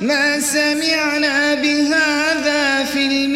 ما 0.00 0.40
سمعنا 0.40 1.54
بهذا 1.54 2.84
في 2.84 3.06
الملة 3.06 3.35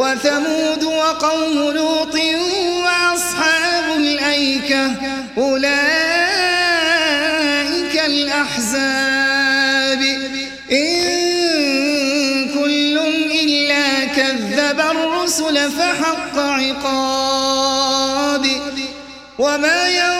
وثمود 0.00 0.84
وقوم 0.84 1.70
لوط 1.70 2.14
وأصحاب 2.84 3.96
الأيكة 3.96 4.92
أولئك 5.38 5.70
الأحزاب. 8.06 10.02
إن 10.72 11.00
كل 12.54 12.98
إلا 13.42 14.04
كذب 14.04 14.80
الرسل 14.80 15.70
فحق 15.70 16.38
عقاب. 16.38 17.00
وما 19.38 19.88
ينظر 19.88 20.19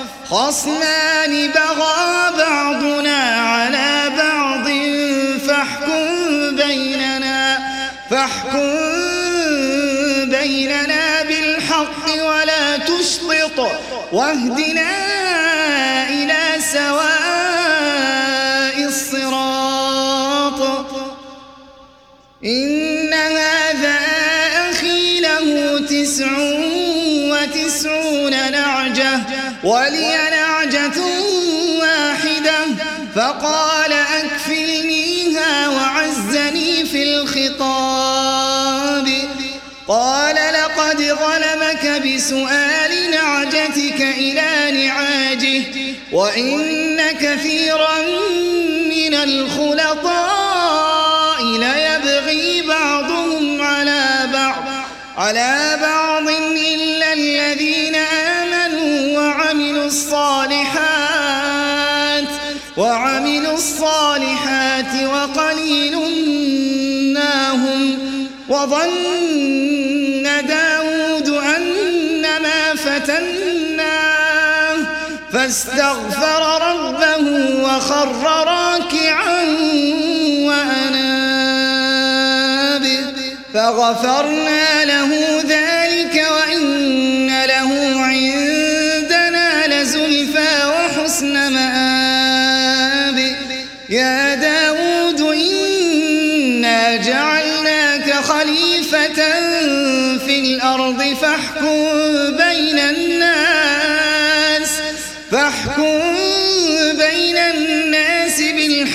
خصمان 0.31 1.51
بغى 1.51 2.31
بعضنا 2.37 3.17
على 3.39 4.11
بعض 4.17 4.67
فاحكم 5.47 6.55
بيننا 6.55 7.59
فاحكم 8.09 8.69
بيننا 10.29 11.23
بالحق 11.23 12.25
ولا 12.25 12.77
تشطط 12.77 13.71
واهدنا 14.11 15.10
ولي 29.63 30.17
نعجة 30.31 31.01
واحدة 31.79 32.65
فقال 33.15 33.93
أكفلنيها 33.93 35.69
وعزني 35.69 36.85
في 36.85 37.03
الخطاب. 37.03 38.51
قال 39.87 40.35
لقد 40.35 40.97
ظلمك 40.97 42.01
بسؤال 42.05 43.11
نعجتك 43.11 44.01
إلى 44.01 44.71
نعاجه 44.87 45.63
وإن 46.11 47.01
كثيرا 47.11 48.01
من 48.89 49.13
الخلطاء 49.13 50.61
ليبغي 51.43 52.61
بعضهم 52.61 53.61
على 53.61 54.29
بعض. 54.33 54.63
على 55.17 55.60
وظن 68.63 70.23
داود 70.47 71.29
أن 71.29 72.21
ما 72.21 72.75
فتناه 72.75 74.31
فاستغفر 75.33 76.61
ربه 76.71 77.25
وخر 77.63 78.47
راكعا 78.47 79.43
وأناب 80.47 81.51
فغفرنا 83.53 84.85
له 84.85 85.41
ذلك 85.47 85.70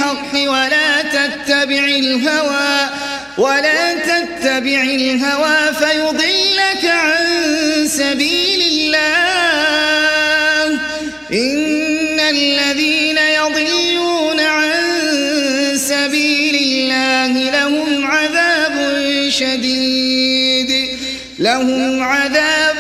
بالحق 0.07 0.35
ولا 0.51 1.03
تتبع 1.03 1.85
الهوى 1.85 2.91
ولا 3.39 3.95
تتبع 3.95 4.83
الهوى 4.83 5.75
فيضلك 5.75 6.85
عن 6.85 7.89
سبيل 7.89 8.63
الله. 8.63 8.97
إن 11.33 12.21
الذين 12.21 13.19
يضلون 13.19 14.41
عن 14.41 14.73
سبيل 15.75 16.55
الله 16.55 17.51
لهم 17.51 18.07
عذاب 18.07 18.75
شديد 19.29 20.89
لهم 21.39 22.03
عذاب 22.03 22.77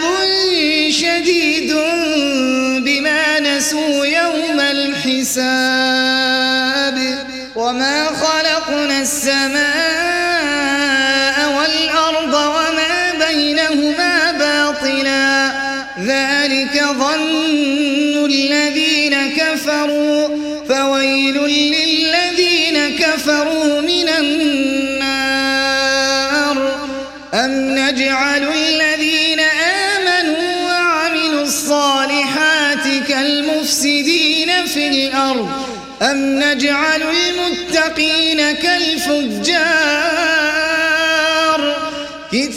شديد 0.90 1.73
بما 2.84 3.40
نسوا 3.40 4.06
يوم 4.06 4.61
الحساب. 4.61 5.96
وما 7.67 8.07
خلقنا 8.07 8.25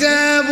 كتاب 0.10 0.50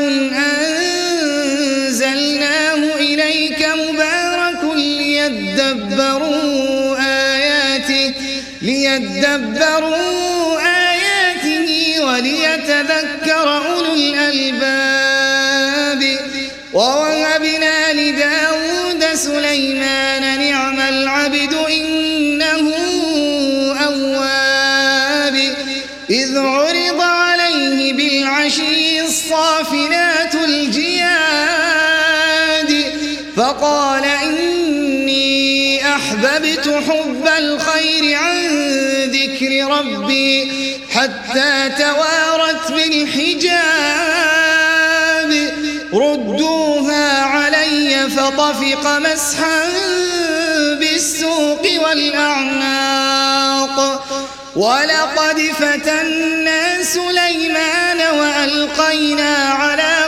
أنزلناه 1.58 2.96
إليك 2.96 3.68
مبارك 3.90 4.64
ليدبروا 4.76 6.36
آياته 7.00 8.14
ليدبروا 8.62 10.60
آياته 10.60 11.70
وليتذكر 12.06 13.48
أولو 13.58 13.94
الألباب 13.94 14.67
فقال 33.38 34.04
إني 34.04 35.86
أحببت 35.96 36.84
حب 36.88 37.28
الخير 37.38 38.18
عن 38.18 38.38
ذكر 39.12 39.68
ربي 39.72 40.52
حتى 40.96 41.70
توارت 41.78 42.72
بالحجاب. 42.72 43.68
ردوها 45.94 47.22
علي 47.22 48.10
فطفق 48.10 48.98
مسحا 48.98 49.64
بالسوق 50.80 51.64
والأعناق. 51.84 53.28
ولقد 54.56 55.40
فتنا 55.60 56.84
سليمان 56.84 58.00
وألقينا 58.20 59.36
على 59.36 59.97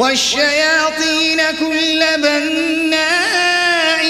والشياطين 0.00 1.40
كل 1.60 2.00
بناء 2.16 4.04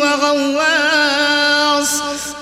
وغواص 0.00 1.92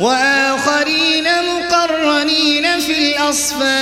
وآخرين 0.00 1.24
مقرنين 1.24 2.80
في 2.80 2.92
الأصفاد. 2.92 3.80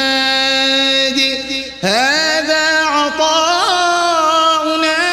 هذا 1.83 2.85
عطاؤنا 2.85 4.03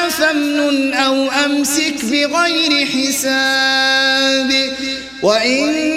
فامنن 0.10 0.94
أو 0.94 1.32
أمسك 1.46 2.06
بغير 2.06 2.86
حساب. 2.86 4.52
وإن 5.24 5.97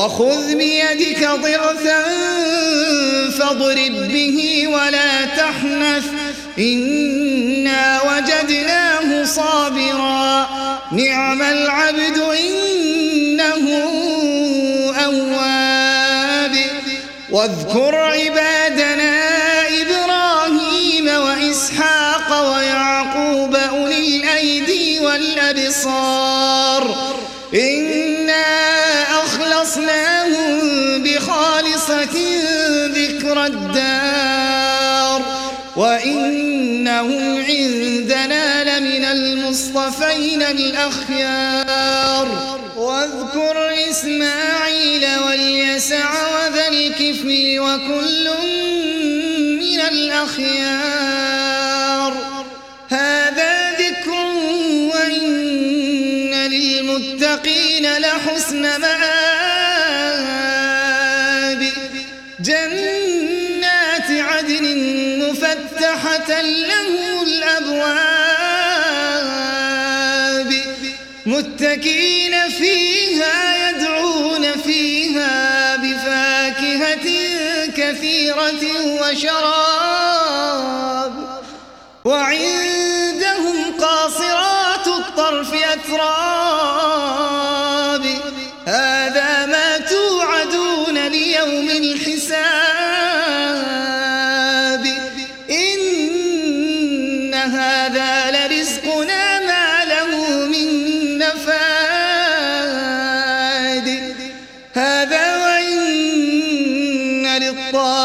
وخذ 0.00 0.54
بيدك 0.54 1.28
ضغثا 1.28 2.02
فاضرب 3.38 4.08
به 4.12 4.68
ولا 4.68 5.24
تحنث. 5.24 6.04
إنا 6.58 8.00
وجدناه 8.02 9.24
صابرا. 9.24 10.48
نعم 10.92 11.42
العبد 11.42 12.18
إنه 12.18 13.64
أواب. 15.04 16.56
واذكر 17.30 17.94
عبادنا 17.94 18.49
المصطفين 39.70 40.42
الأخيار. 40.42 42.28
واذكر 42.76 43.74
إسماعيل 43.90 45.06
واليسع 45.26 46.10
وذا 46.34 46.68
الكفل 46.68 47.58
وكل 47.58 48.30
من 49.60 49.80
الأخيار. 49.80 50.90
هذا 52.88 53.70
ذكر 53.72 54.26
وإن 54.94 56.34
للمتقين 56.34 57.98
لحسن 57.98 58.62
مآب. 58.62 59.19
متكين 71.40 72.48
فيها 72.48 73.68
يدعون 73.70 74.52
فيها 74.64 75.76
بفاكهة 75.76 77.06
كثيرة 77.76 78.62
وشراب. 79.00 80.32
وعندهم 82.04 83.56
قاصرات 83.80 84.86
الطرف 84.86 85.52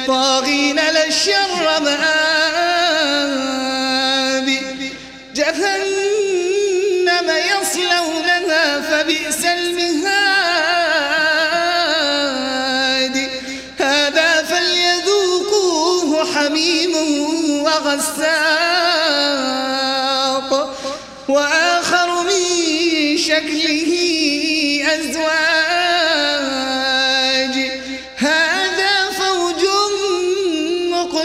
للطاغين 0.09 0.81
لشر 0.91 1.81
مآب 1.81 2.24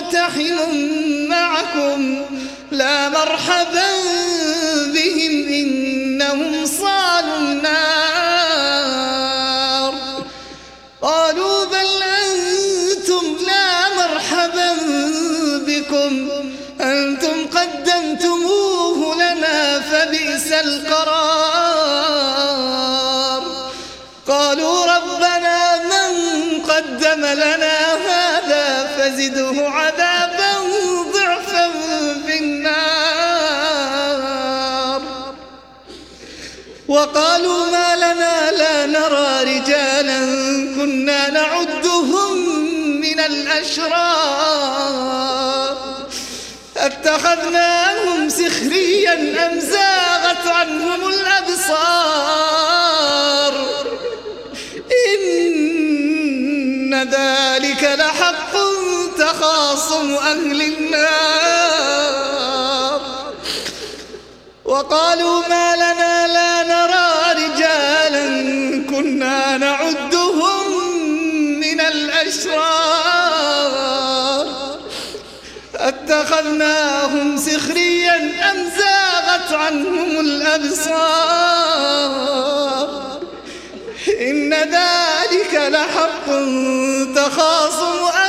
مقتحم 0.10 0.74
معكم. 1.30 2.26
لا 2.72 3.10
مرحبا 3.10 3.92
بهم 4.94 5.48
إنهم 5.48 6.66
صالوا 6.66 7.38
النار. 7.38 7.70
قالوا 11.02 11.66
بل 11.66 12.04
أنتم 12.04 13.38
لا 13.48 13.90
مرحبا 13.98 14.76
بكم. 15.68 16.30
أنتم 16.82 17.48
قدمتموه 17.48 19.16
لنا 19.16 19.80
فبئس 19.80 20.52
القرار. 20.52 21.80
قالوا 24.28 24.86
ربنا 24.86 25.76
من 25.84 26.12
قدم 26.62 27.26
لنا 27.26 27.69
فزده 29.30 29.70
عذابا 29.70 30.54
ضعفا 31.14 31.72
في 32.26 32.40
النار. 32.40 33.80
وقالوا 36.88 37.66
ما 37.72 37.96
لنا 37.96 38.52
لا 38.52 38.86
نرى 38.86 39.44
رجالا 39.44 40.20
كنا 40.76 41.30
نعدهم 41.30 42.38
من 43.02 43.20
الأشرار. 43.20 44.50
أتخذناهم 46.78 48.30
سخريا 48.30 49.14
أم 49.48 49.60
زاغت 49.60 50.48
عنهم 50.48 51.10
الأبصار؟ 51.10 52.40
إن 55.08 56.94
ذلك 57.04 57.84
لحق 58.00 58.19
تخاصم 59.90 60.14
أهل 60.14 60.62
النار. 60.62 61.80
وقالوا 64.66 65.48
ما 65.48 65.76
لنا 65.76 66.28
لا 66.28 66.64
نرى 66.64 67.34
رجالا 67.44 68.26
كنا 68.90 69.58
نعدهم 69.58 70.72
من 71.60 71.82
الأشرار. 71.82 73.30
أتخذناهم 75.76 77.38
سخريا 77.38 78.16
أم 78.52 78.72
زاغت 78.78 79.54
عنهم 79.54 80.20
الأبصار؟ 80.20 81.70
إن 84.22 84.54
ذلك 84.54 85.54
لحق 85.54 86.26
تخاصم 87.16 88.04
أهل 88.14 88.29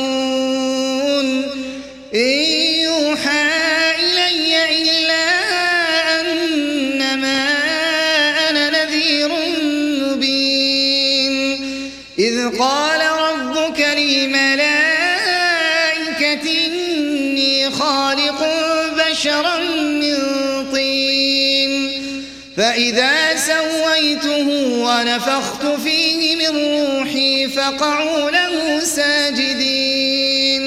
ونفخت 25.01 25.65
فيه 25.65 26.35
من 26.35 26.53
روحي 26.57 27.47
فقعوا 27.47 28.31
له 28.31 28.79
ساجدين. 28.79 30.63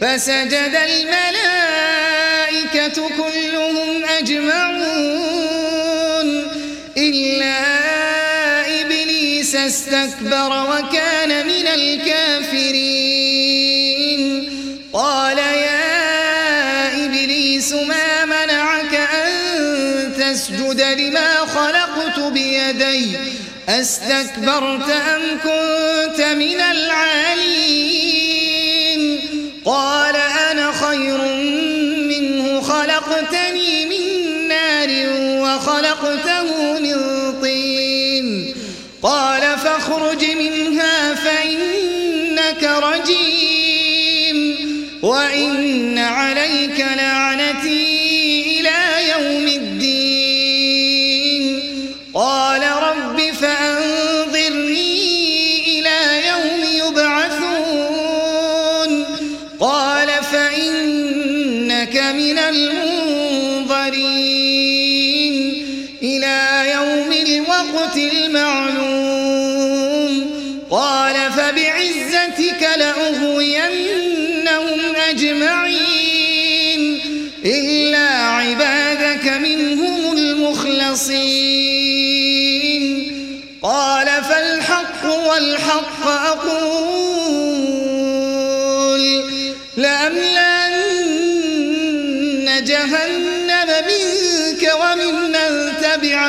فسجد 0.00 0.78
الملائكة 0.88 1.88
كلهم 3.08 4.04
أجمعون. 4.18 5.48
إلا 6.96 7.60
إبليس 8.80 9.54
استكبر 9.56 10.66
وكان 10.70 11.46
من 11.46 11.66
الكافرين. 11.66 12.84
قال 14.92 15.38
يا 15.38 15.84
ما 17.72 18.24
منعك 18.24 18.94
أن 18.94 19.32
تسجد 20.18 20.80
لما 20.80 21.36
خلقت 21.36 22.18
بيدي؟ 22.18 23.16
أستكبرت 23.68 24.90
أم 24.90 25.22
كنت 25.42 26.20
من 26.20 26.60
العالين؟ 26.60 28.00
قال 29.64 30.16
أنا 30.50 30.72
خير 30.72 31.18
منه 32.08 32.60
خلقتني 32.60 33.86
من 33.86 34.48
نار 34.48 34.88
وخلقته 35.42 36.78
من 36.78 36.96
طين. 37.42 38.54
قال 39.02 39.58
فاخرج 39.58 40.24
منها 40.24 41.14
فإنك 41.14 42.62
رجيم 42.62 44.54
وإن 45.02 45.98
عليك 45.98 46.80
لعنتي 46.96 47.23
فإنك 61.94 62.14
من 62.14 62.38
المنظرين 62.38 63.94
إلى 66.02 66.70
يوم 66.74 67.12
الوقت 67.12 67.96
المعلوم. 67.96 69.14
قال 70.70 71.14
فبعزتك 71.14 72.68
لأغوينهم 72.76 74.80
أجمعين 75.10 77.00
إلا 77.44 78.08
عبادك 78.08 79.28
منهم 79.28 80.16
المخلصين. 80.16 81.24
قال 83.62 84.06
فالحق 84.06 85.04
والحق 85.04 86.06
أقول. 86.06 86.93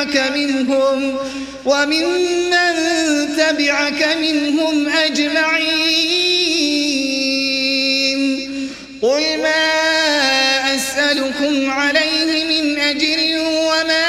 تبعك 0.04 0.32
منهم 0.36 1.16
وممن 1.64 2.74
تبعك 3.36 4.16
منهم 4.20 4.88
أجمعين. 4.88 5.96
قل 9.02 9.38
ما 9.42 9.64
أسألكم 10.74 11.70
عليه 11.70 12.44
من 12.44 12.78
أجر 12.78 13.18
وما 13.40 14.08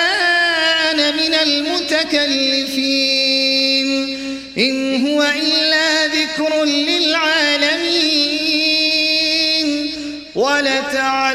أنا 0.92 1.12
من 1.12 1.34
المتكلفين. 1.34 2.68
إن 4.58 5.08
هو 5.08 5.24
إلا 5.24 6.08
ذكر 6.08 6.64
للعالمين. 6.64 8.28
ولتعالى 10.36 11.27